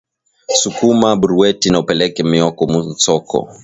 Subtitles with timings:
[0.53, 3.37] Sukuma buruweti na upeleke mioko mu nsoko